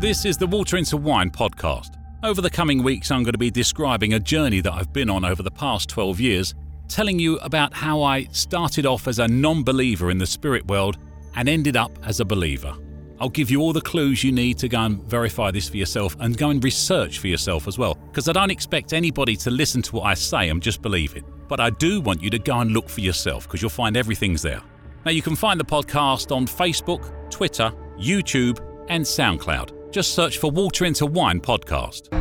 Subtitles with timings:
[0.00, 1.96] This is the Water into Wine podcast.
[2.22, 5.24] Over the coming weeks, I'm going to be describing a journey that I've been on
[5.24, 6.54] over the past 12 years,
[6.86, 10.98] telling you about how I started off as a non believer in the spirit world
[11.34, 12.76] and ended up as a believer.
[13.18, 16.16] I'll give you all the clues you need to go and verify this for yourself
[16.20, 19.82] and go and research for yourself as well, because I don't expect anybody to listen
[19.82, 21.24] to what I say and just believe it.
[21.48, 24.42] But I do want you to go and look for yourself because you'll find everything's
[24.42, 24.62] there.
[25.04, 29.77] Now, you can find the podcast on Facebook, Twitter, YouTube, and SoundCloud.
[29.90, 32.12] Just search for Water into Wine podcast.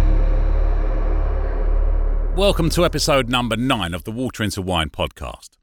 [2.33, 5.57] Welcome to episode number nine of the Water into Wine podcast.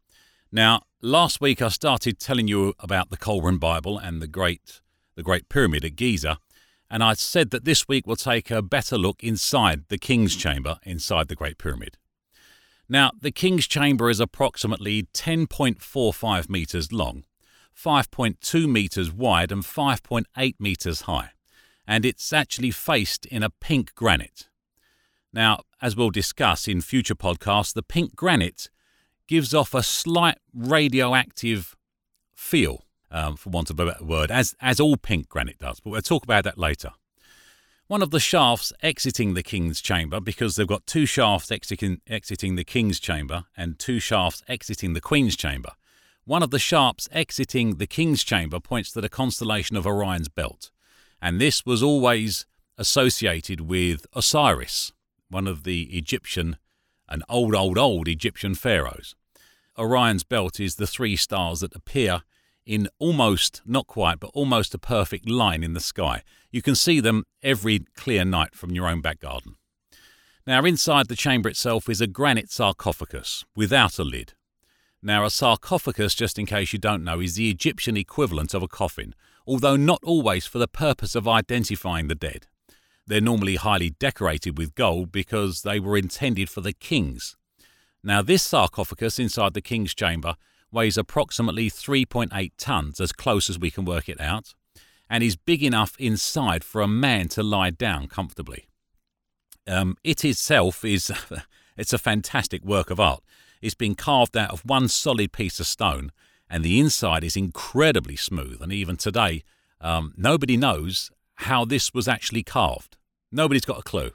[0.52, 4.82] Now, last week I started telling you about the Kolbrin Bible and the Great,
[5.14, 6.38] the Great Pyramid at Giza,
[6.90, 10.80] and I said that this week we'll take a better look inside the King's Chamber
[10.82, 11.96] inside the Great Pyramid.
[12.86, 17.24] Now, the King's Chamber is approximately 10.45 metres long,
[17.74, 21.30] 5.2 metres wide, and 5.8 metres high
[21.86, 24.48] and it's actually faced in a pink granite.
[25.32, 28.70] Now, as we'll discuss in future podcasts, the pink granite
[29.27, 31.77] gives off a slight radioactive
[32.34, 35.90] feel, um, for want of a better word, as, as all pink granite does, but
[35.90, 36.90] we'll talk about that later.
[37.86, 42.56] One of the shafts exiting the King's Chamber, because they've got two shafts exiting, exiting
[42.56, 45.72] the King's Chamber and two shafts exiting the Queen's Chamber.
[46.24, 50.70] One of the shafts exiting the King's Chamber points to the constellation of Orion's Belt
[51.25, 52.44] and this was always
[52.77, 54.92] associated with Osiris,
[55.30, 56.58] one of the Egyptian
[57.08, 59.14] and old, old, old Egyptian pharaohs.
[59.78, 62.20] Orion's belt is the three stars that appear
[62.67, 66.22] in almost, not quite, but almost a perfect line in the sky.
[66.50, 69.55] You can see them every clear night from your own back garden.
[70.47, 74.34] Now, inside the chamber itself is a granite sarcophagus without a lid.
[75.02, 78.69] Now, a sarcophagus, just in case you don't know, is the Egyptian equivalent of a
[78.69, 79.14] coffin,
[79.47, 82.47] although not always for the purpose of identifying the dead.
[83.06, 87.36] They're normally highly decorated with gold because they were intended for the kings.
[88.02, 90.36] Now, this sarcophagus inside the king's chamber
[90.70, 94.55] weighs approximately 3.8 tons, as close as we can work it out,
[95.08, 98.68] and is big enough inside for a man to lie down comfortably.
[99.67, 101.13] Um, it itself is
[101.77, 103.23] it's a fantastic work of art.
[103.63, 106.11] It's been carved out of one solid piece of stone
[106.48, 108.60] and the inside is incredibly smooth.
[108.60, 109.42] And even today,
[109.80, 112.96] um, nobody knows how this was actually carved.
[113.32, 114.12] Nobody's got a clue.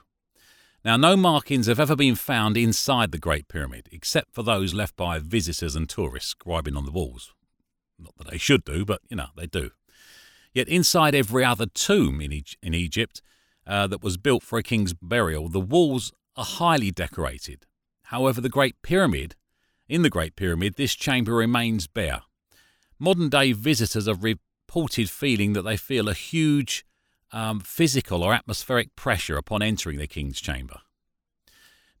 [0.84, 4.96] Now, no markings have ever been found inside the Great Pyramid, except for those left
[4.96, 7.34] by visitors and tourists scribing on the walls.
[7.98, 9.72] Not that they should do, but you know, they do.
[10.54, 13.20] Yet, inside every other tomb in, e- in Egypt
[13.66, 17.66] uh, that was built for a king's burial, the walls are highly decorated.
[18.04, 19.36] However, the Great Pyramid
[19.90, 22.22] in the Great Pyramid, this chamber remains bare.
[22.98, 26.86] Modern day visitors have reported feeling that they feel a huge
[27.32, 30.78] um, physical or atmospheric pressure upon entering the King's Chamber.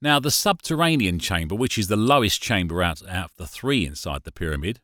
[0.00, 4.22] Now, the subterranean chamber, which is the lowest chamber out, out of the three inside
[4.22, 4.80] the pyramid,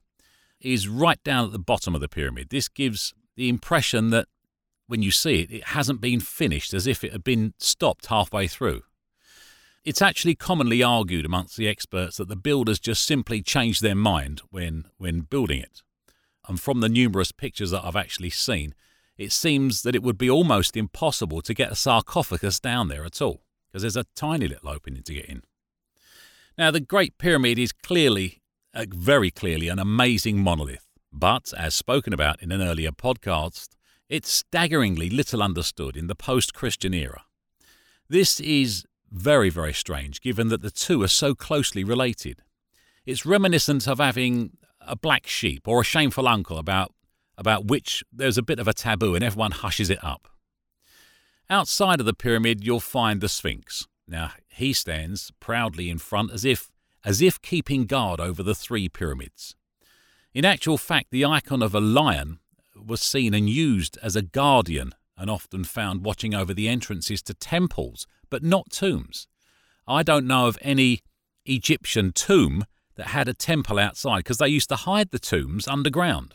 [0.60, 2.50] is right down at the bottom of the pyramid.
[2.50, 4.26] This gives the impression that
[4.88, 8.48] when you see it, it hasn't been finished, as if it had been stopped halfway
[8.48, 8.82] through.
[9.86, 14.42] It's actually commonly argued amongst the experts that the builders just simply changed their mind
[14.50, 15.80] when, when building it.
[16.48, 18.74] And from the numerous pictures that I've actually seen,
[19.16, 23.22] it seems that it would be almost impossible to get a sarcophagus down there at
[23.22, 25.42] all, because there's a tiny little opening to get in.
[26.58, 28.42] Now, the Great Pyramid is clearly,
[28.74, 33.68] uh, very clearly, an amazing monolith, but as spoken about in an earlier podcast,
[34.08, 37.22] it's staggeringly little understood in the post Christian era.
[38.08, 38.84] This is
[39.16, 42.42] very, very strange, given that the two are so closely related.
[43.04, 46.92] It's reminiscent of having a black sheep or a shameful uncle about,
[47.38, 50.28] about which there's a bit of a taboo and everyone hushes it up.
[51.48, 53.86] Outside of the pyramid, you'll find the Sphinx.
[54.06, 56.70] Now, he stands proudly in front as if,
[57.04, 59.54] as if keeping guard over the three pyramids.
[60.34, 62.40] In actual fact, the icon of a lion
[62.76, 67.34] was seen and used as a guardian and often found watching over the entrances to
[67.34, 69.26] temples but not tombs.
[69.86, 71.00] I don't know of any
[71.44, 72.64] Egyptian tomb
[72.96, 76.34] that had a temple outside because they used to hide the tombs underground.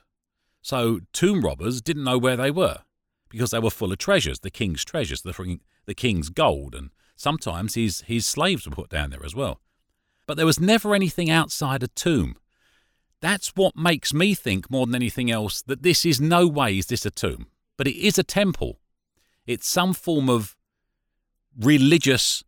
[0.62, 2.80] So tomb robbers didn't know where they were
[3.30, 7.76] because they were full of treasures, the king's treasures, the, the king's gold, and sometimes
[7.76, 9.60] his, his slaves were put down there as well.
[10.28, 12.36] But there was never anything outside a tomb.
[13.22, 16.88] That's what makes me think more than anything else that this is no way is
[16.88, 17.48] this a tomb,
[17.78, 18.80] but it is a temple.
[19.46, 20.56] It's some form of
[21.60, 22.44] religious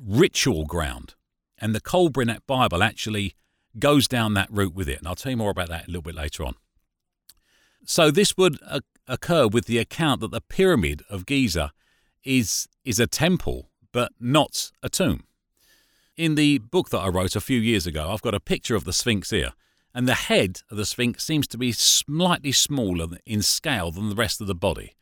[0.00, 1.14] ritual ground.
[1.58, 3.34] And the Kolbrin Bible actually
[3.78, 4.98] goes down that route with it.
[4.98, 6.54] And I'll tell you more about that a little bit later on.
[7.84, 8.58] So, this would
[9.06, 11.72] occur with the account that the Pyramid of Giza
[12.22, 15.24] is, is a temple, but not a tomb.
[16.16, 18.84] In the book that I wrote a few years ago, I've got a picture of
[18.84, 19.52] the Sphinx here,
[19.94, 24.14] and the head of the Sphinx seems to be slightly smaller in scale than the
[24.14, 24.96] rest of the body.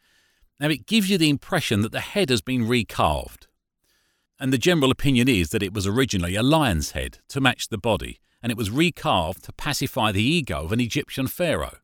[0.58, 3.46] Now, it gives you the impression that the head has been recarved.
[4.38, 7.78] And the general opinion is that it was originally a lion's head to match the
[7.78, 11.78] body, and it was recarved to pacify the ego of an Egyptian pharaoh.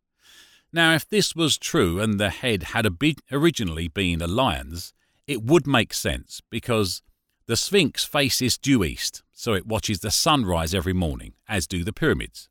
[0.73, 2.87] Now, if this was true and the head had
[3.31, 4.95] originally been a lion's,
[5.27, 7.03] it would make sense because
[7.47, 11.93] the Sphinx faces due east, so it watches the sunrise every morning, as do the
[11.93, 12.49] pyramids.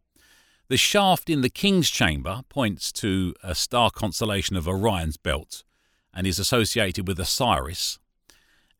[0.67, 5.63] The shaft in the king's chamber points to a star constellation of Orion's belt
[6.13, 7.99] and is associated with Osiris,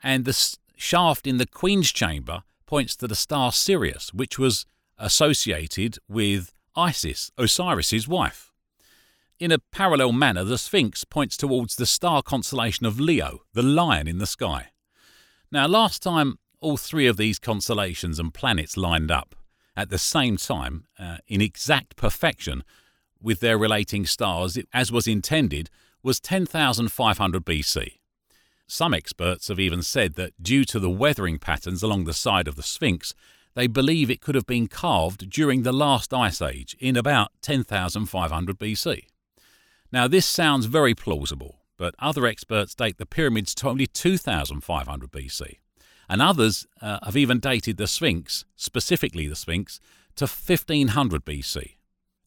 [0.03, 4.65] and the shaft in the queen's chamber points to the star Sirius, which was
[4.97, 8.51] associated with Isis, Osiris's wife.
[9.39, 14.07] In a parallel manner, the Sphinx points towards the star constellation of Leo, the lion
[14.07, 14.67] in the sky.
[15.51, 19.35] Now, last time all three of these constellations and planets lined up
[19.75, 22.63] at the same time uh, in exact perfection
[23.21, 25.69] with their relating stars, as was intended,
[26.03, 27.99] was 10,500 BC.
[28.67, 32.55] Some experts have even said that due to the weathering patterns along the side of
[32.55, 33.13] the Sphinx,
[33.53, 38.57] they believe it could have been carved during the last ice age in about 10,500
[38.57, 39.03] BC.
[39.91, 45.57] Now, this sounds very plausible, but other experts date the pyramids to only 2500 BC,
[46.07, 49.81] and others uh, have even dated the Sphinx, specifically the Sphinx,
[50.15, 51.75] to 1500 BC.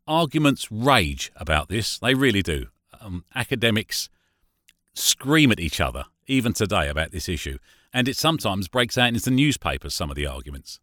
[0.07, 2.67] Arguments rage about this, they really do.
[3.05, 4.09] Um, academics
[4.95, 7.59] scream at each other, even today, about this issue,
[7.93, 10.81] and it sometimes breaks out into newspapers, some of the arguments.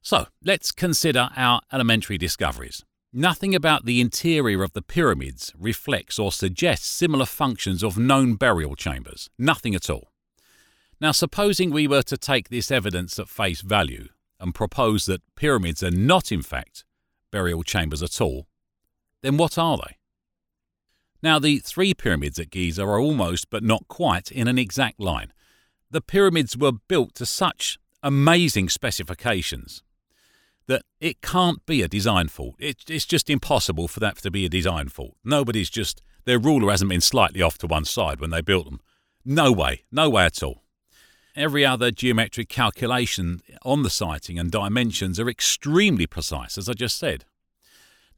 [0.00, 2.84] So, let's consider our elementary discoveries.
[3.12, 8.74] Nothing about the interior of the pyramids reflects or suggests similar functions of known burial
[8.74, 9.30] chambers.
[9.38, 10.08] Nothing at all.
[11.00, 14.08] Now, supposing we were to take this evidence at face value
[14.40, 16.84] and propose that pyramids are not, in fact,
[17.30, 18.48] burial chambers at all,
[19.20, 19.98] then what are they?
[21.22, 25.32] Now, the three pyramids at Giza are almost but not quite in an exact line.
[25.90, 29.82] The pyramids were built to such amazing specifications
[30.66, 32.54] that it can't be a design fault.
[32.58, 35.16] It, it's just impossible for that to be a design fault.
[35.24, 38.80] Nobody's just, their ruler hasn't been slightly off to one side when they built them.
[39.24, 40.62] No way, no way at all.
[41.34, 46.98] Every other geometric calculation on the sighting and dimensions are extremely precise, as I just
[46.98, 47.24] said.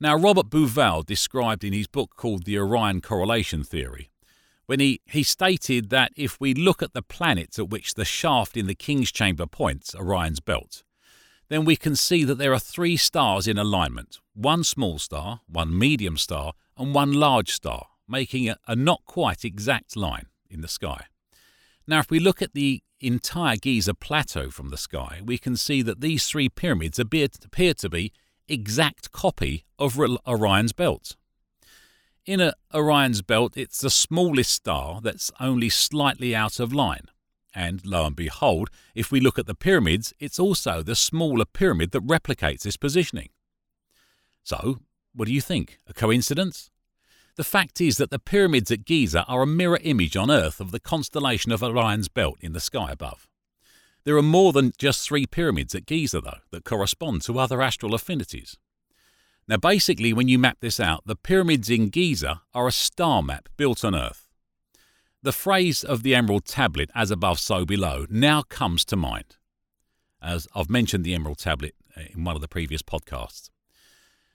[0.00, 4.10] Now, Robert Bauval described in his book called The Orion Correlation Theory,
[4.66, 8.56] when he, he stated that if we look at the planets at which the shaft
[8.56, 10.82] in the King's Chamber points, Orion's belt,
[11.48, 15.78] then we can see that there are three stars in alignment one small star, one
[15.78, 20.68] medium star, and one large star, making a, a not quite exact line in the
[20.68, 21.06] sky.
[21.86, 25.82] Now, if we look at the entire Giza plateau from the sky, we can see
[25.82, 28.12] that these three pyramids appear, appear to be
[28.48, 31.16] exact copy of Orion's belt.
[32.26, 37.06] In a Orion's belt, it's the smallest star that's only slightly out of line.
[37.54, 41.92] And lo and behold, if we look at the pyramids, it's also the smaller pyramid
[41.92, 43.28] that replicates this positioning.
[44.42, 44.80] So,
[45.14, 45.78] what do you think?
[45.86, 46.70] A coincidence?
[47.36, 50.70] The fact is that the pyramids at Giza are a mirror image on Earth of
[50.70, 53.28] the constellation of Orion's belt in the sky above.
[54.04, 57.94] There are more than just three pyramids at Giza, though, that correspond to other astral
[57.94, 58.58] affinities.
[59.48, 63.48] Now, basically, when you map this out, the pyramids in Giza are a star map
[63.56, 64.26] built on Earth.
[65.22, 69.36] The phrase of the Emerald Tablet, as above, so below, now comes to mind.
[70.20, 73.48] As I've mentioned the Emerald Tablet uh, in one of the previous podcasts.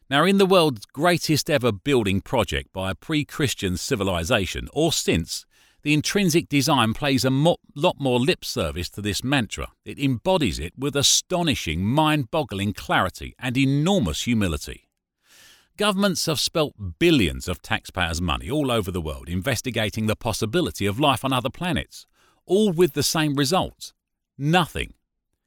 [0.10, 5.46] Now, in the world's greatest ever building project by a pre Christian civilization, or since,
[5.82, 9.70] the intrinsic design plays a mo- lot more lip service to this mantra.
[9.86, 14.90] It embodies it with astonishing, mind boggling clarity and enormous humility.
[15.78, 21.00] Governments have spelt billions of taxpayers' money all over the world investigating the possibility of
[21.00, 22.06] life on other planets,
[22.46, 23.94] all with the same result
[24.38, 24.94] nothing.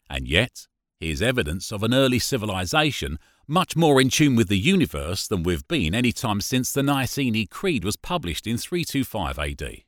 [0.09, 0.69] And yet,
[1.01, 5.67] here's evidence of an early civilization much more in tune with the universe than we've
[5.67, 9.83] been any time since the Nicene Creed was published in 325 AD.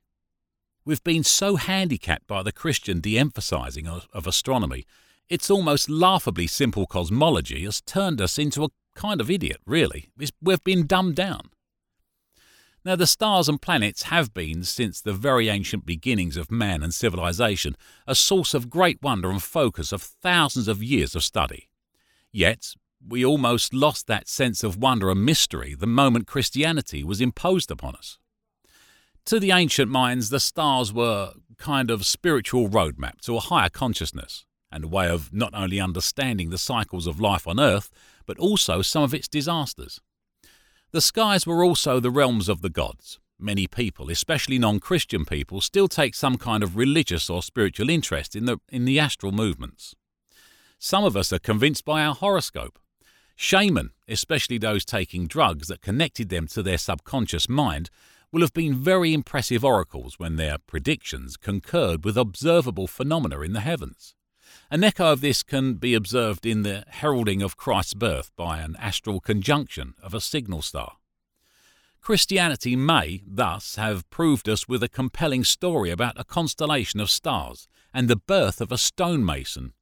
[0.87, 4.85] We've been so handicapped by the Christian de emphasizing of, of astronomy,
[5.31, 10.11] its almost laughably simple cosmology has turned us into a kind of idiot, really.
[10.43, 11.50] We've been dumbed down.
[12.85, 16.93] Now, the stars and planets have been, since the very ancient beginnings of man and
[16.93, 17.76] civilization,
[18.07, 21.71] a source of great wonder and focus of thousands of years of study.
[22.31, 22.75] Yet,
[23.07, 27.97] we almost lost that sense of wonder and mystery the moment Christianity was imposed upon
[27.97, 28.19] us.
[29.26, 34.45] To the ancient minds, the stars were kind of spiritual roadmap to a higher consciousness
[34.71, 37.90] and a way of not only understanding the cycles of life on Earth,
[38.26, 40.00] but also some of its disasters.
[40.90, 43.19] The skies were also the realms of the gods.
[43.38, 48.45] Many people, especially non-Christian people, still take some kind of religious or spiritual interest in
[48.45, 49.95] the in the astral movements.
[50.78, 52.78] Some of us are convinced by our horoscope.
[53.37, 57.90] Shaman, especially those taking drugs that connected them to their subconscious mind,
[58.35, 63.61] will have been very impressive oracles when their predictions concurred with observable phenomena in the
[63.61, 64.17] heavens.
[64.73, 68.75] An echo of this can be observed in the heralding of Christ's birth by an
[68.81, 70.97] astral conjunction of a signal star.
[72.00, 77.69] Christianity may, thus, have proved us with a compelling story about a constellation of stars
[77.95, 79.75] and the birth of a stonemason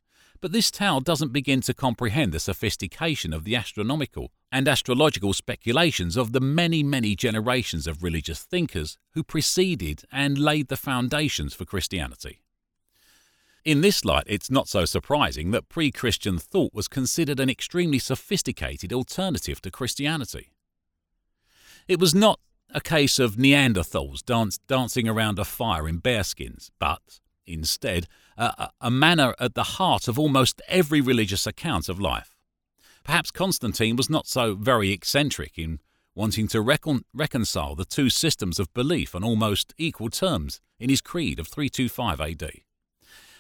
[0.43, 6.15] but this tale doesn't begin to comprehend the sophistication of the astronomical and astrological speculations
[6.17, 11.65] of the many, many generations of religious thinkers who preceded and laid the foundations for
[11.65, 12.43] Christianity.
[13.65, 17.99] In this light, it's not so surprising that pre Christian thought was considered an extremely
[17.99, 20.53] sophisticated alternative to Christianity.
[21.89, 22.39] It was not
[22.75, 28.07] a case of Neanderthals dance, dancing around a fire in bearskins, but instead,
[28.37, 32.32] a, a manner at the heart of almost every religious account of life.
[33.05, 35.81] Perhaps Constantine was not so very eccentric in
[36.15, 41.01] wanting to recon- reconcile the two systems of belief on almost equal terms in his
[41.01, 42.51] creed of 325 AD.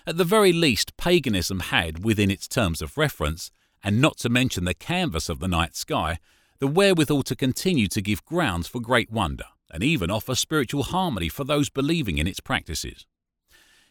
[0.06, 3.50] At the very least, paganism had, within its terms of reference,
[3.84, 6.18] and not to mention the canvas of the night sky,
[6.58, 11.28] the wherewithal to continue to give grounds for great wonder, and even offer spiritual harmony
[11.28, 13.06] for those believing in its practices.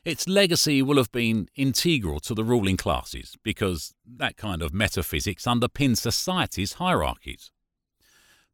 [0.04, 5.44] Its legacy will have been integral to the ruling classes because that kind of metaphysics
[5.44, 7.52] underpins society's hierarchies.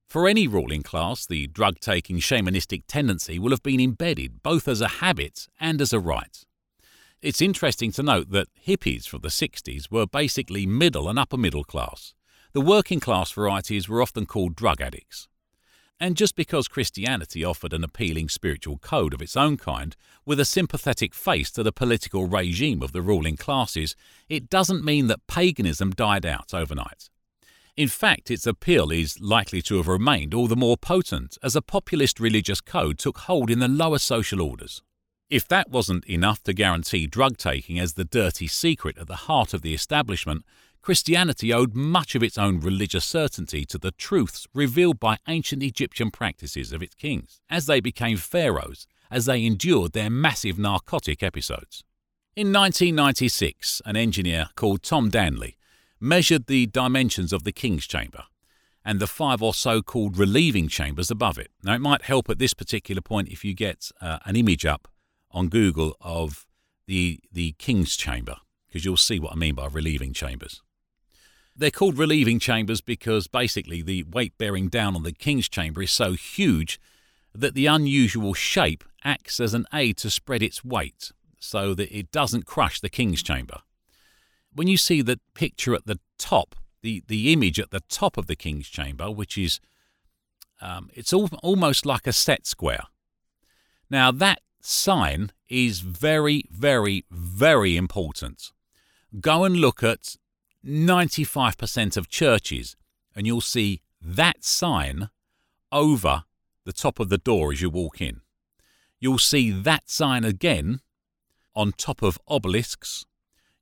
[0.09, 4.81] For any ruling class, the drug taking shamanistic tendency will have been embedded both as
[4.81, 6.43] a habit and as a right.
[7.21, 11.63] It's interesting to note that hippies from the 60s were basically middle and upper middle
[11.63, 12.13] class.
[12.51, 15.29] The working class varieties were often called drug addicts.
[15.99, 20.45] And just because Christianity offered an appealing spiritual code of its own kind, with a
[20.45, 23.95] sympathetic face to the political regime of the ruling classes,
[24.29, 27.09] it doesn't mean that paganism died out overnight.
[27.75, 31.61] In fact, its appeal is likely to have remained all the more potent as a
[31.61, 34.83] populist religious code took hold in the lower social orders.
[35.29, 39.53] If that wasn't enough to guarantee drug taking as the dirty secret at the heart
[39.53, 40.45] of the establishment,
[40.87, 46.11] Christianity owed much of its own religious certainty to the truths revealed by ancient Egyptian
[46.11, 51.83] practices of its kings, as they became pharaohs, as they endured their massive narcotic episodes.
[52.37, 55.57] In 1996, an engineer called Tom Danley
[55.99, 58.23] measured the dimensions of the king's chamber
[58.85, 61.51] and the five or so called relieving chambers above it.
[61.63, 64.87] Now, it might help at this particular point if you get uh, an image up
[65.31, 66.47] on Google of
[66.85, 70.61] the, the king's chamber, because you'll see what I mean by relieving chambers.
[71.57, 75.91] They're called relieving chambers because basically the weight bearing down on the king's chamber is
[75.91, 76.79] so huge
[77.33, 82.11] that the unusual shape acts as an aid to spread its weight so that it
[82.11, 83.61] doesn't crush the king's chamber.
[84.53, 88.27] When you see the picture at the top, the, the image at the top of
[88.27, 89.59] the king's chamber, which is
[90.61, 92.83] um, it's al- almost like a set square.
[93.89, 98.51] Now that sign is very, very, very important.
[99.19, 100.17] Go and look at
[100.65, 102.75] 95% of churches,
[103.15, 105.09] and you'll see that sign
[105.71, 106.23] over
[106.65, 108.21] the top of the door as you walk in.
[108.99, 110.81] You'll see that sign again
[111.55, 113.05] on top of obelisks.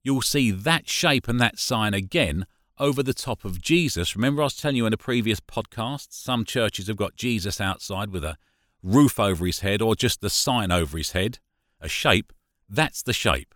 [0.03, 2.45] You'll see that shape and that sign again
[2.77, 4.15] over the top of Jesus.
[4.15, 8.11] Remember, I was telling you in a previous podcast, some churches have got Jesus outside
[8.11, 8.37] with a
[8.83, 11.39] roof over his head or just the sign over his head,
[11.81, 12.33] a shape.
[12.69, 13.55] That's the shape.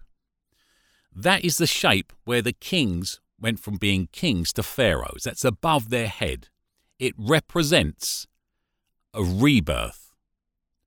[1.16, 5.24] That is the shape where the kings went from being kings to pharaohs.
[5.24, 6.48] That's above their head.
[7.00, 8.28] It represents
[9.14, 10.12] a rebirth,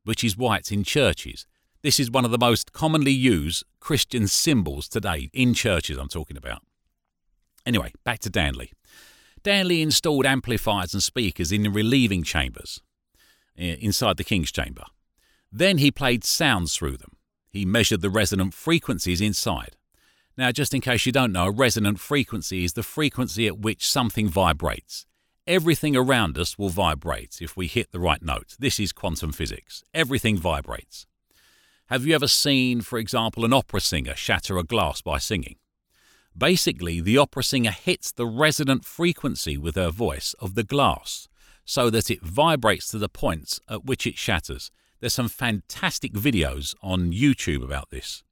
[0.05, 1.47] which is why it's in churches.
[1.83, 6.37] This is one of the most commonly used Christian symbols today in churches, I'm talking
[6.37, 6.63] about.
[7.67, 8.73] Anyway, back to Danley.
[9.43, 12.81] Danley installed amplifiers and speakers in the relieving chambers
[13.57, 14.85] inside the king's chamber.
[15.51, 17.17] Then he played sounds through them.
[17.51, 19.77] He measured the resonant frequencies inside.
[20.37, 23.89] Now, just in case you don't know, a resonant frequency is the frequency at which
[23.89, 25.07] something vibrates.
[25.47, 28.57] Everything around us will vibrate if we hit the right note.
[28.59, 29.85] This is quantum physics.
[29.93, 31.07] Everything vibrates.
[31.87, 35.57] Have you ever seen, for example, an opera singer shatter a glass by singing?
[36.37, 41.29] Basically, the opera singer hits the resonant frequency with her voice of the glass
[41.65, 44.71] so that it vibrates to the points at which it shatters.
[45.01, 48.23] There's some fantastic videos on YouTube about this.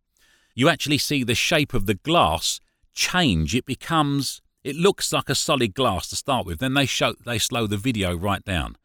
[0.54, 2.61] You actually see the shape of the glass
[2.92, 3.54] change.
[3.54, 6.59] It becomes, it looks like a solid glass to start with.
[6.59, 8.76] Then they show, they slow the video right down.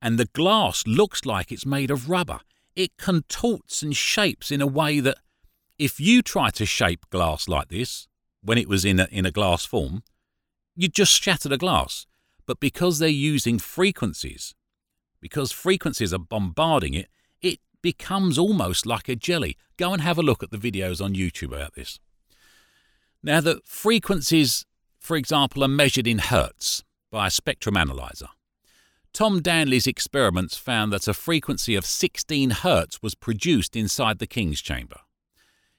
[0.00, 2.40] And the glass looks like it's made of rubber.
[2.76, 5.18] It contorts and shapes in a way that
[5.78, 8.06] if you try to shape glass like this,
[8.42, 10.02] when it was in a, in a glass form,
[10.76, 12.06] you'd just shatter the glass.
[12.46, 14.54] But because they're using frequencies,
[15.20, 17.10] because frequencies are bombarding it, it
[17.82, 19.56] becomes almost like a jelly.
[19.76, 21.98] Go and have a look at the videos on YouTube about this.
[23.22, 24.64] Now, the frequencies,
[24.98, 28.28] for example, are measured in hertz by a spectrum analyzer.
[29.12, 34.60] Tom Danley's experiments found that a frequency of 16 hertz was produced inside the King's
[34.60, 35.00] chamber.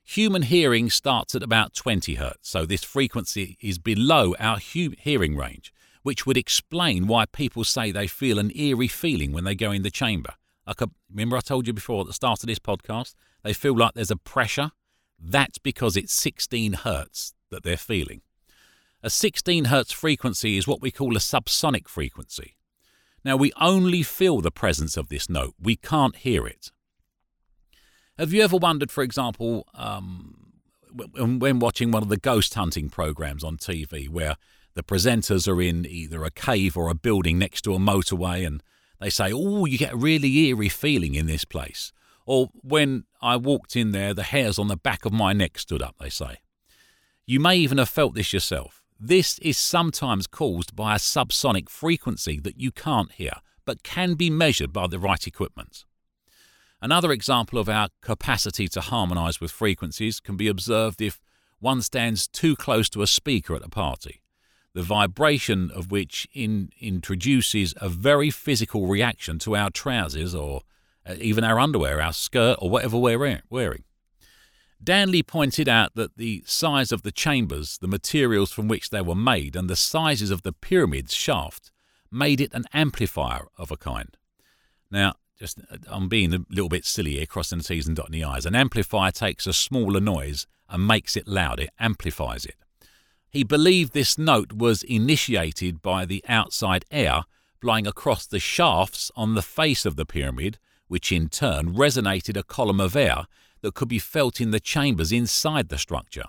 [0.03, 5.37] Human hearing starts at about 20 hertz, so this frequency is below our hu- hearing
[5.37, 9.71] range, which would explain why people say they feel an eerie feeling when they go
[9.71, 10.33] in the chamber.
[11.09, 14.11] Remember, I told you before at the start of this podcast, they feel like there's
[14.11, 14.71] a pressure.
[15.19, 18.21] That's because it's 16 hertz that they're feeling.
[19.01, 22.55] A 16 hertz frequency is what we call a subsonic frequency.
[23.23, 26.71] Now, we only feel the presence of this note, we can't hear it.
[28.17, 30.51] Have you ever wondered, for example, um,
[31.15, 34.35] when watching one of the ghost hunting programs on TV, where
[34.73, 38.61] the presenters are in either a cave or a building next to a motorway and
[38.99, 41.91] they say, Oh, you get a really eerie feeling in this place.
[42.25, 45.81] Or when I walked in there, the hairs on the back of my neck stood
[45.81, 46.37] up, they say.
[47.25, 48.83] You may even have felt this yourself.
[48.99, 53.33] This is sometimes caused by a subsonic frequency that you can't hear,
[53.65, 55.85] but can be measured by the right equipment.
[56.81, 61.19] Another example of our capacity to harmonize with frequencies can be observed if
[61.59, 64.21] one stands too close to a speaker at a party,
[64.79, 70.61] the vibration of which in, introduces a very physical reaction to our trousers or
[71.05, 73.83] uh, even our underwear, our skirt, or whatever we're wearing.
[74.81, 79.15] Danley pointed out that the size of the chambers, the materials from which they were
[79.15, 81.71] made, and the sizes of the pyramid's shaft
[82.09, 84.15] made it an amplifier of a kind.
[84.89, 88.13] Now, just uh, I'm being a little bit silly here, crossing the T's and dotting
[88.13, 88.45] the I's.
[88.45, 92.55] An amplifier takes a smaller noise and makes it loud, it amplifies it.
[93.29, 97.23] He believed this note was initiated by the outside air
[97.61, 102.43] blowing across the shafts on the face of the pyramid, which in turn resonated a
[102.43, 103.25] column of air
[103.61, 106.25] that could be felt in the chambers inside the structure.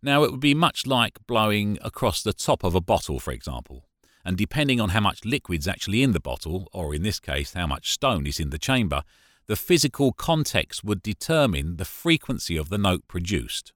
[0.00, 3.88] Now, it would be much like blowing across the top of a bottle, for example
[4.28, 7.66] and depending on how much liquid's actually in the bottle, or in this case, how
[7.66, 9.02] much stone is in the chamber,
[9.46, 13.72] the physical context would determine the frequency of the note produced.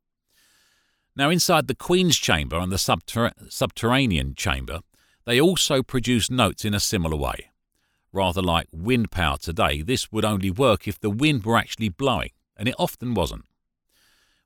[1.14, 4.80] Now, inside the Queen's chamber and the subter- subterranean chamber,
[5.24, 7.50] they also produce notes in a similar way.
[8.12, 12.30] Rather like wind power today, this would only work if the wind were actually blowing,
[12.56, 13.44] and it often wasn't.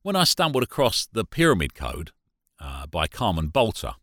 [0.03, 2.13] When I stumbled across the Pyramid Code
[2.61, 3.95] uh, by Carmen Boulter,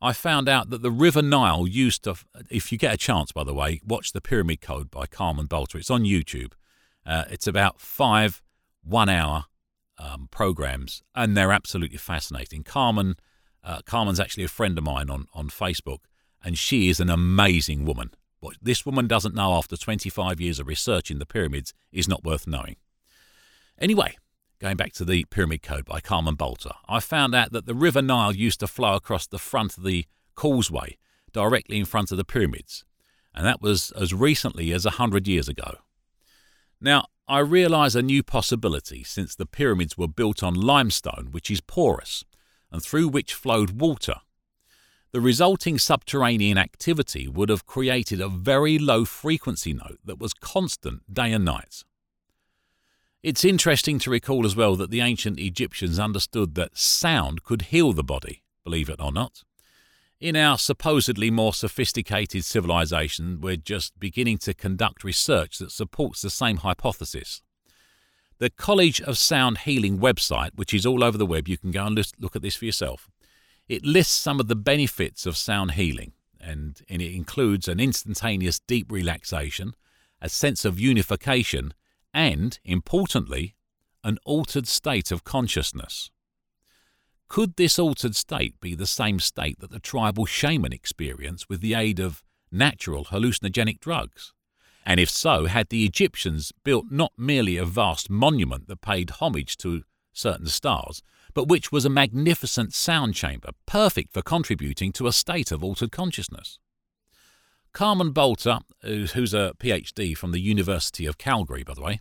[0.00, 2.16] I found out that the River Nile used to,
[2.50, 5.76] if you get a chance, by the way, watch The Pyramid Code by Carmen Boulter.
[5.76, 6.52] It's on YouTube.
[7.04, 8.42] Uh, it's about five
[8.82, 9.46] one hour
[9.98, 12.62] um, programs, and they're absolutely fascinating.
[12.62, 13.16] Carmen,
[13.64, 16.00] uh, Carmen's actually a friend of mine on, on Facebook,
[16.44, 18.10] and she is an amazing woman.
[18.40, 22.24] What this woman doesn't know after 25 years of research in the pyramids is not
[22.24, 22.76] worth knowing.
[23.78, 24.16] Anyway,
[24.60, 28.02] going back to the Pyramid Code by Carmen Boulter, I found out that the River
[28.02, 30.96] Nile used to flow across the front of the causeway
[31.32, 32.84] directly in front of the pyramids,
[33.34, 35.78] and that was as recently as a hundred years ago.
[36.80, 41.60] Now, I realise a new possibility since the pyramids were built on limestone, which is
[41.60, 42.24] porous,
[42.70, 44.16] and through which flowed water.
[45.10, 51.12] The resulting subterranean activity would have created a very low frequency note that was constant
[51.12, 51.82] day and night.
[53.24, 57.92] It's interesting to recall as well that the ancient Egyptians understood that sound could heal
[57.92, 59.42] the body, believe it or not.
[60.18, 66.30] In our supposedly more sophisticated civilization, we're just beginning to conduct research that supports the
[66.30, 67.42] same hypothesis.
[68.38, 71.84] The College of Sound Healing website, which is all over the web, you can go
[71.84, 73.10] and look at this for yourself.
[73.68, 78.58] It lists some of the benefits of sound healing, and, and it includes an instantaneous
[78.58, 79.74] deep relaxation,
[80.22, 81.74] a sense of unification,
[82.14, 83.54] and, importantly,
[84.02, 86.10] an altered state of consciousness.
[87.28, 91.74] Could this altered state be the same state that the tribal shaman experienced with the
[91.74, 94.32] aid of natural hallucinogenic drugs?
[94.84, 99.56] And if so, had the Egyptians built not merely a vast monument that paid homage
[99.58, 101.02] to certain stars,
[101.34, 105.90] but which was a magnificent sound chamber, perfect for contributing to a state of altered
[105.90, 106.58] consciousness?
[107.72, 112.00] Carmen Boulter, uh, who's a PhD from the University of Calgary, by the way,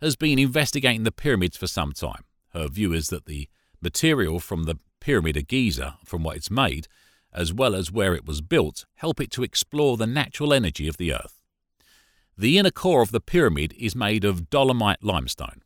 [0.00, 2.22] has been investigating the pyramids for some time.
[2.52, 3.48] Her view is that the
[3.80, 6.88] material from the Pyramid of Giza, from what it's made,
[7.32, 10.96] as well as where it was built, help it to explore the natural energy of
[10.96, 11.40] the Earth.
[12.36, 15.62] The inner core of the pyramid is made of dolomite limestone.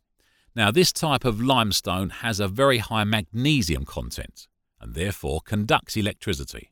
[0.55, 4.47] Now, this type of limestone has a very high magnesium content
[4.79, 6.71] and therefore conducts electricity.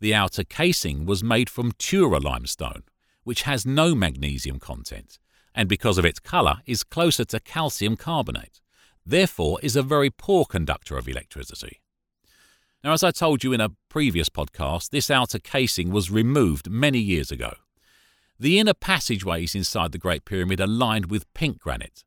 [0.00, 2.84] The outer casing was made from Tura limestone,
[3.24, 5.18] which has no magnesium content,
[5.54, 8.60] and because of its colour is closer to calcium carbonate,
[9.08, 11.80] therefore is a very poor conductor of electricity.
[12.84, 16.98] Now, as I told you in a previous podcast, this outer casing was removed many
[16.98, 17.54] years ago.
[18.38, 22.04] The inner passageways inside the Great Pyramid are lined with pink granite,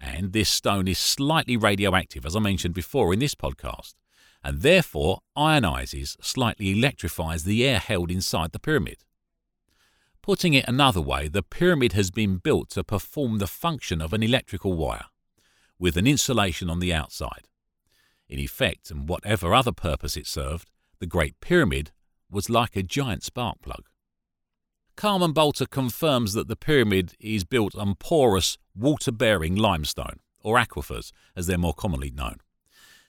[0.00, 3.94] and this stone is slightly radioactive, as I mentioned before in this podcast,
[4.42, 9.04] and therefore ionizes, slightly electrifies the air held inside the pyramid.
[10.20, 14.22] Putting it another way, the pyramid has been built to perform the function of an
[14.22, 15.06] electrical wire,
[15.78, 17.48] with an insulation on the outside.
[18.28, 21.92] In effect, and whatever other purpose it served, the Great Pyramid
[22.30, 23.84] was like a giant spark plug.
[24.96, 31.12] Carmen Boulter confirms that the pyramid is built on porous, water bearing limestone, or aquifers
[31.36, 32.38] as they're more commonly known.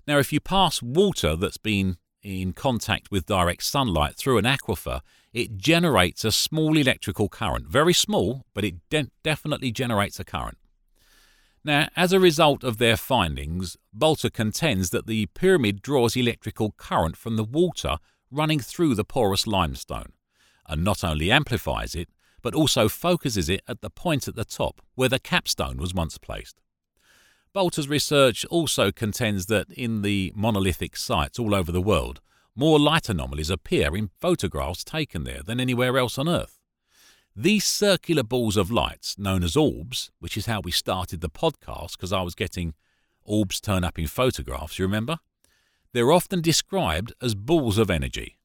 [0.06, 5.02] Now, if you pass water that's been in contact with direct sunlight through an aquifer,
[5.34, 7.68] it generates a small electrical current.
[7.68, 10.58] Very small, but it de- definitely generates a current.
[11.70, 17.16] Now, as a result of their findings, Boulter contends that the pyramid draws electrical current
[17.16, 18.00] from the water
[18.32, 20.14] running through the porous limestone
[20.68, 22.10] and not only amplifies it,
[22.42, 26.18] but also focuses it at the point at the top where the capstone was once
[26.18, 26.60] placed.
[27.54, 32.20] Boulter's research also contends that in the monolithic sites all over the world,
[32.56, 36.59] more light anomalies appear in photographs taken there than anywhere else on Earth.
[37.42, 41.94] These circular balls of light, known as orbs, which is how we started the podcast
[41.94, 42.74] because I was getting
[43.24, 45.20] orbs turn up in photographs, you remember?
[45.94, 48.40] They're often described as balls of energy,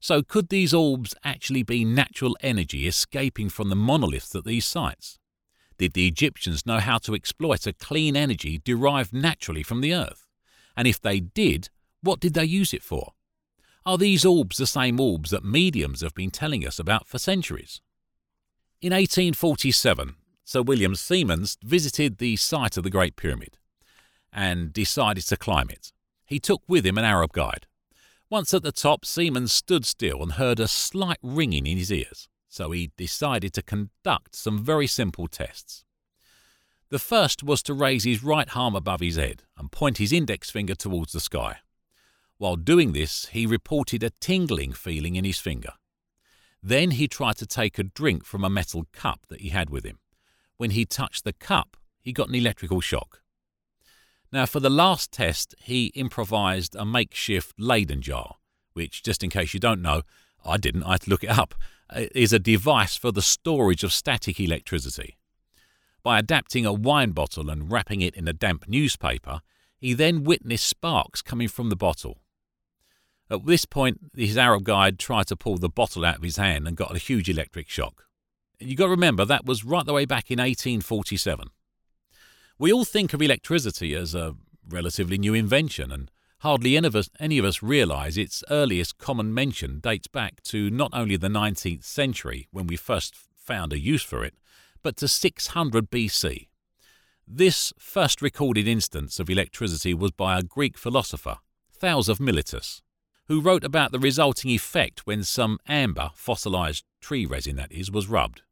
[0.00, 5.20] so, could these orbs actually be natural energy escaping from the monoliths at these sites?
[5.78, 10.26] Did the Egyptians know how to exploit a clean energy derived naturally from the earth?
[10.76, 11.68] And if they did,
[12.00, 13.12] what did they use it for?
[13.86, 17.80] Are these orbs the same orbs that mediums have been telling us about for centuries?
[18.82, 23.56] In 1847, Sir William Siemens visited the site of the Great Pyramid
[24.32, 25.92] and decided to climb it.
[26.26, 27.68] He took with him an Arab guide.
[28.28, 32.28] Once at the top, Siemens stood still and heard a slight ringing in his ears,
[32.48, 35.84] so he decided to conduct some very simple tests.
[36.88, 40.50] The first was to raise his right arm above his head and point his index
[40.50, 41.58] finger towards the sky.
[42.36, 45.74] While doing this, he reported a tingling feeling in his finger.
[46.62, 49.84] Then he tried to take a drink from a metal cup that he had with
[49.84, 49.98] him.
[50.56, 53.20] When he touched the cup, he got an electrical shock.
[54.30, 58.36] Now, for the last test, he improvised a makeshift Leyden jar,
[58.72, 60.02] which, just in case you don't know,
[60.44, 61.54] I didn't, I had to look it up,
[61.90, 65.18] uh, is a device for the storage of static electricity.
[66.02, 69.40] By adapting a wine bottle and wrapping it in a damp newspaper,
[69.76, 72.21] he then witnessed sparks coming from the bottle.
[73.32, 76.68] At this point, his Arab guide tried to pull the bottle out of his hand
[76.68, 78.04] and got a huge electric shock.
[78.60, 81.48] You've got to remember, that was right the way back in 1847.
[82.58, 84.34] We all think of electricity as a
[84.68, 89.32] relatively new invention, and hardly any of us, any of us realise its earliest common
[89.32, 94.02] mention dates back to not only the 19th century, when we first found a use
[94.02, 94.34] for it,
[94.82, 96.48] but to 600 BC.
[97.26, 101.38] This first recorded instance of electricity was by a Greek philosopher,
[101.72, 102.82] Thales of Miletus,
[103.28, 108.08] who wrote about the resulting effect when some amber, fossilised tree resin that is, was
[108.08, 108.42] rubbed.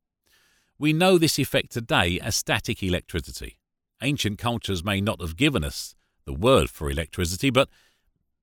[0.79, 3.59] We know this effect today as static electricity.
[4.03, 7.69] Ancient cultures may not have given us the word for electricity, but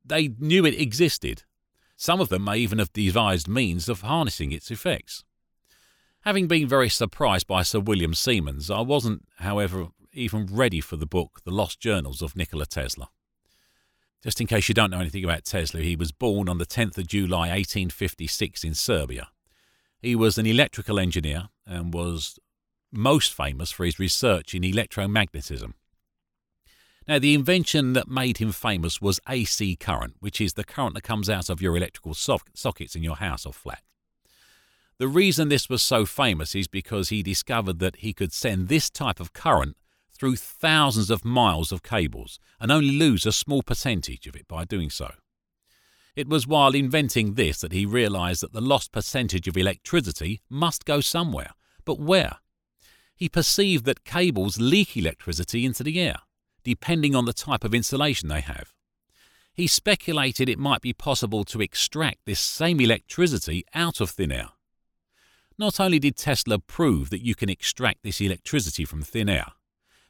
[0.06, 1.44] they knew it existed.
[1.96, 5.24] Some of them may even have devised means of harnessing its effects.
[6.22, 11.06] Having been very surprised by Sir William Siemens, I wasn't, however, even ready for the
[11.06, 13.10] book The Lost Journals of Nikola Tesla.
[14.28, 16.98] Just in case you don't know anything about Tesla, he was born on the 10th
[16.98, 19.30] of July 1856 in Serbia.
[20.02, 22.38] He was an electrical engineer and was
[22.92, 25.72] most famous for his research in electromagnetism.
[27.08, 31.04] Now, the invention that made him famous was AC current, which is the current that
[31.04, 33.82] comes out of your electrical so- sockets in your house or flat.
[34.98, 38.90] The reason this was so famous is because he discovered that he could send this
[38.90, 39.78] type of current
[40.18, 44.66] through thousands of miles of cables and only lose a small percentage of it by
[44.66, 45.12] doing so.
[46.16, 50.84] It was while inventing this that he realized that the lost percentage of electricity must
[50.84, 51.52] go somewhere.
[51.86, 52.38] But where?
[53.16, 56.18] He perceived that cables leak electricity into the air,
[56.64, 58.74] depending on the type of insulation they have.
[59.54, 64.50] He speculated it might be possible to extract this same electricity out of thin air.
[65.58, 69.54] Not only did Tesla prove that you can extract this electricity from thin air,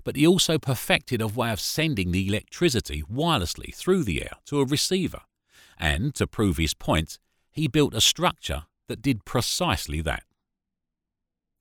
[0.07, 4.61] but he also perfected a way of sending the electricity wirelessly through the air to
[4.61, 5.23] a receiver
[5.77, 7.19] and, to prove his point,
[7.51, 10.23] he built a structure that did precisely that.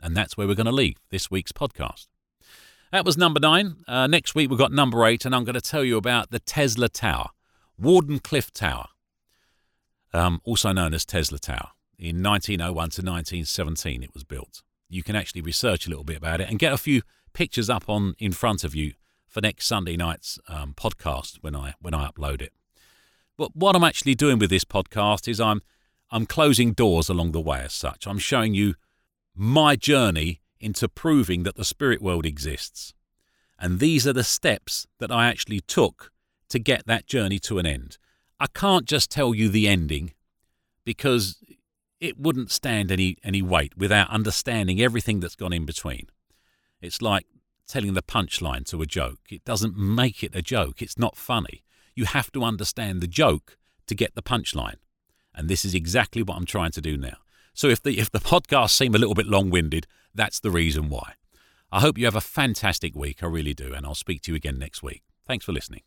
[0.01, 2.07] And that's where we're going to leave this week's podcast.
[2.93, 3.79] That was number nine.
[3.89, 6.39] Uh, next week we've got number eight, and I'm going to tell you about the
[6.39, 7.31] Tesla Tower,
[7.83, 8.87] Wardenclyffe Tower,
[10.13, 11.71] um, also known as Tesla Tower.
[11.99, 14.63] In 1901 to 1917, it was built.
[14.89, 17.03] You can actually research a little bit about it and get a few
[17.37, 18.95] pictures up on in front of you
[19.29, 22.55] for next Sunday night's um, podcast when I when I upload it.
[23.37, 25.61] But what I'm actually doing with this podcast is I'm
[26.11, 28.07] I'm closing doors along the way as such.
[28.07, 28.75] I'm showing you
[29.35, 32.95] my journey into proving that the spirit world exists.
[33.59, 36.11] And these are the steps that I actually took
[36.49, 37.99] to get that journey to an end.
[38.41, 40.15] I can't just tell you the ending
[40.85, 41.37] because
[42.01, 46.07] it wouldn't stand any, any weight without understanding everything that's gone in between.
[46.87, 47.27] It's like
[47.69, 49.21] telling the punchline to a joke.
[49.31, 51.65] It doesn't make it a joke, it's not funny
[51.97, 53.57] you have to understand the joke
[53.89, 54.77] to get the punchline.
[55.35, 57.17] And this is exactly what I'm trying to do now.
[57.55, 61.15] So if the if the podcasts seem a little bit long-winded, that's the reason why.
[61.73, 64.37] I hope you have a fantastic week, I really do, and I'll speak to you
[64.37, 65.03] again next week.
[65.27, 65.83] Thanks for listening.